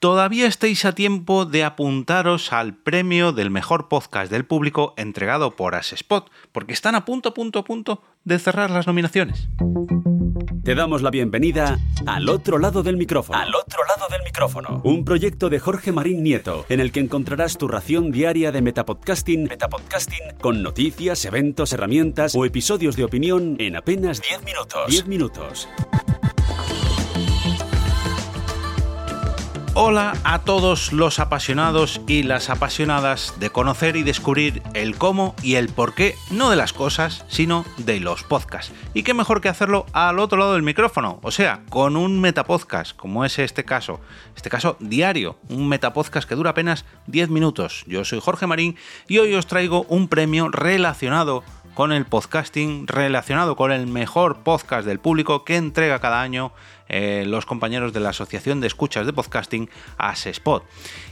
[0.00, 5.74] todavía estáis a tiempo de apuntaros al premio del mejor podcast del público entregado por
[5.74, 9.48] Asespot, porque están a punto, a punto, a punto de cerrar las nominaciones.
[10.64, 13.38] Te damos la bienvenida al otro lado del micrófono.
[13.38, 14.80] Al otro lado del micrófono.
[14.84, 19.44] Un proyecto de Jorge Marín Nieto, en el que encontrarás tu ración diaria de metapodcasting,
[19.44, 24.86] Metapodcasting con noticias, eventos, herramientas o episodios de opinión en apenas 10 minutos.
[24.88, 25.68] 10 minutos.
[29.82, 35.54] Hola a todos los apasionados y las apasionadas de conocer y descubrir el cómo y
[35.54, 38.74] el por qué, no de las cosas, sino de los podcasts.
[38.92, 42.94] Y qué mejor que hacerlo al otro lado del micrófono, o sea, con un metapodcast,
[42.94, 44.00] como es este caso.
[44.36, 47.84] Este caso diario, un metapodcast que dura apenas 10 minutos.
[47.86, 48.76] Yo soy Jorge Marín
[49.08, 54.86] y hoy os traigo un premio relacionado con el podcasting, relacionado con el mejor podcast
[54.86, 56.52] del público que entrega cada año
[56.90, 59.70] eh, los compañeros de la Asociación de Escuchas de Podcasting,
[60.26, 60.64] Spot.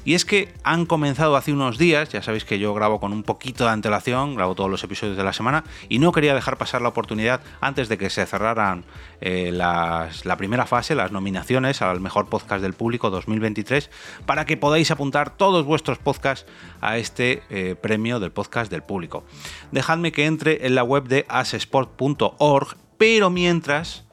[0.04, 3.22] Y es que han comenzado hace unos días, ya sabéis que yo grabo con un
[3.22, 6.82] poquito de antelación, grabo todos los episodios de la semana, y no quería dejar pasar
[6.82, 8.84] la oportunidad antes de que se cerraran
[9.20, 13.90] eh, la primera fase, las nominaciones al mejor podcast del público 2023,
[14.26, 19.24] para que podáis apuntar todos vuestros podcasts a este eh, premio del podcast del público.
[19.72, 24.07] Dejadme que entre en la web de asesport.org, pero mientras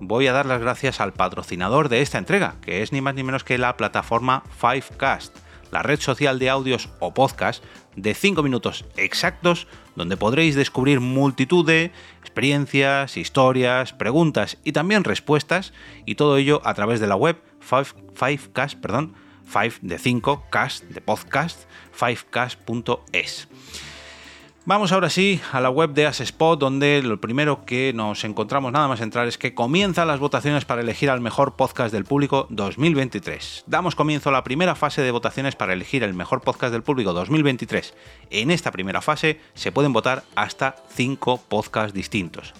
[0.00, 3.22] voy a dar las gracias al patrocinador de esta entrega, que es ni más ni
[3.22, 5.36] menos que la plataforma Fivecast,
[5.70, 7.62] la red social de audios o podcast
[7.96, 11.90] de 5 minutos exactos donde podréis descubrir multitud de
[12.20, 15.72] experiencias, historias, preguntas y también respuestas
[16.06, 17.42] y todo ello a través de la web
[18.14, 19.14] Fivecast, perdón,
[19.50, 23.48] 5 de 5, cast de podcast, fivecast.es.
[24.68, 28.86] Vamos ahora sí a la web de Asespot, donde lo primero que nos encontramos nada
[28.86, 33.64] más entrar es que comienzan las votaciones para elegir al mejor podcast del público 2023.
[33.66, 37.14] Damos comienzo a la primera fase de votaciones para elegir el mejor podcast del público
[37.14, 37.94] 2023.
[38.28, 42.52] En esta primera fase se pueden votar hasta 5 podcasts distintos.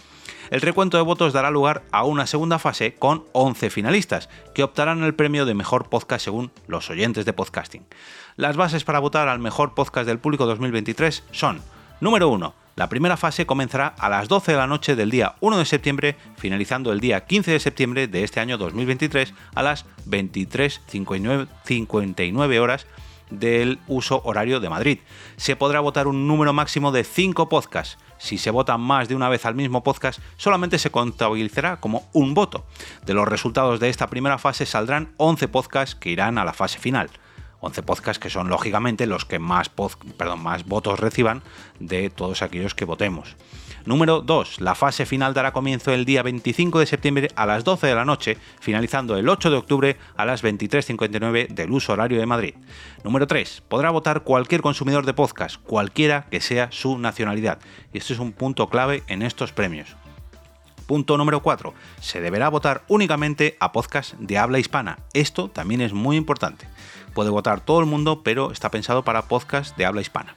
[0.49, 5.03] El recuento de votos dará lugar a una segunda fase con 11 finalistas, que optarán
[5.03, 7.85] el premio de mejor podcast según los oyentes de podcasting.
[8.37, 11.61] Las bases para votar al mejor podcast del público 2023 son
[12.01, 12.55] Número 1.
[12.77, 16.15] La primera fase comenzará a las 12 de la noche del día 1 de septiembre,
[16.37, 22.87] finalizando el día 15 de septiembre de este año 2023 a las 23.59 horas
[23.31, 25.01] del uso horario de Madrid.
[25.37, 27.99] Se podrá votar un número máximo de 5 podcasts.
[28.19, 32.33] Si se vota más de una vez al mismo podcast, solamente se contabilizará como un
[32.33, 32.65] voto.
[33.05, 36.79] De los resultados de esta primera fase saldrán 11 podcasts que irán a la fase
[36.79, 37.11] final.
[37.61, 39.71] 11 podcasts que son lógicamente los que más,
[40.17, 41.43] perdón, más votos reciban
[41.81, 43.37] de todos aquellos que votemos.
[43.89, 44.61] Número 2.
[44.61, 48.05] La fase final dará comienzo el día 25 de septiembre a las 12 de la
[48.05, 52.55] noche, finalizando el 8 de octubre a las 23.59 del uso horario de Madrid.
[53.03, 53.63] Número 3.
[53.67, 57.61] Podrá votar cualquier consumidor de podcast, cualquiera que sea su nacionalidad.
[57.93, 59.97] Y esto es un punto clave en estos premios.
[60.87, 61.73] Punto número 4.
[62.01, 64.99] Se deberá votar únicamente a podcasts de habla hispana.
[65.13, 66.67] Esto también es muy importante.
[67.19, 70.37] Puede votar todo el mundo, pero está pensado para podcasts de habla hispana.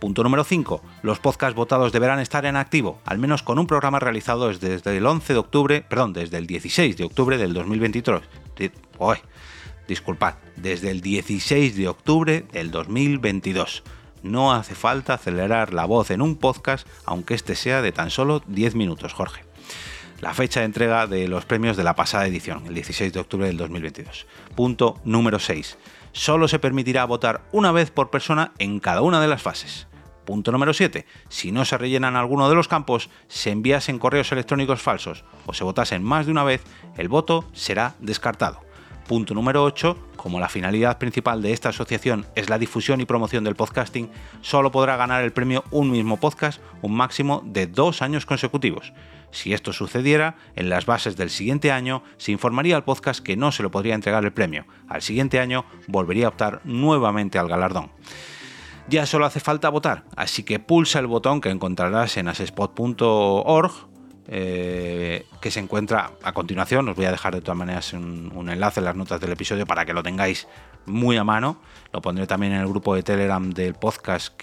[0.00, 0.82] Punto número 5.
[1.02, 5.06] Los podcasts votados deberán estar en activo, al menos con un programa realizado desde el
[5.06, 8.22] 11 de octubre, perdón, desde el 16 de octubre del 2023.
[9.86, 13.84] disculpad, desde el 16 de octubre del 2022.
[14.24, 18.42] No hace falta acelerar la voz en un podcast, aunque este sea de tan solo
[18.48, 19.45] 10 minutos, Jorge.
[20.20, 23.46] La fecha de entrega de los premios de la pasada edición, el 16 de octubre
[23.46, 24.26] del 2022.
[24.54, 25.76] Punto número 6
[26.16, 29.86] solo se permitirá votar una vez por persona en cada una de las fases.
[30.24, 31.04] Punto número 7.
[31.28, 35.62] Si no se rellenan alguno de los campos, se enviasen correos electrónicos falsos o se
[35.62, 36.64] votasen más de una vez,
[36.96, 38.64] el voto será descartado.
[39.06, 39.96] Punto número 8.
[40.16, 44.10] Como la finalidad principal de esta asociación es la difusión y promoción del podcasting,
[44.40, 48.94] solo podrá ganar el premio un mismo podcast un máximo de dos años consecutivos.
[49.30, 53.52] Si esto sucediera, en las bases del siguiente año se informaría al podcast que no
[53.52, 54.66] se le podría entregar el premio.
[54.88, 57.90] Al siguiente año volvería a optar nuevamente al galardón.
[58.88, 63.72] Ya solo hace falta votar, así que pulsa el botón que encontrarás en asespot.org
[64.28, 66.88] eh, que se encuentra a continuación.
[66.88, 69.84] Os voy a dejar de todas maneras un, enlace en las notas del episodio para
[69.84, 70.48] que lo tengáis
[70.84, 71.60] muy a mano.
[71.92, 74.34] Lo pondré también en el grupo de Telegram del podcast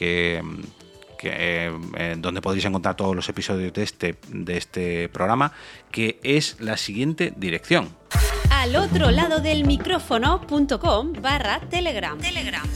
[1.23, 5.53] que, eh, donde podréis encontrar todos los episodios de este, de este programa,
[5.89, 7.95] que es la siguiente dirección.
[8.51, 12.19] Al otro lado del micrófono.com barra telegram.
[12.19, 12.67] telegram.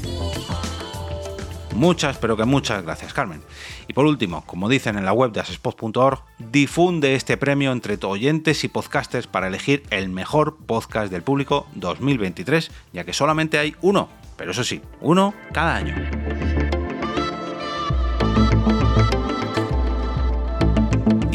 [1.76, 3.44] Muchas, pero que muchas gracias, Carmen.
[3.88, 8.64] Y por último, como dicen en la web de asespod.org, difunde este premio entre oyentes
[8.64, 14.10] y podcasters para elegir el mejor podcast del público 2023, ya que solamente hay uno,
[14.38, 15.96] pero eso sí, uno cada año.